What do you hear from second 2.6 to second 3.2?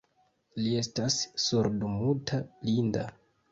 blinda.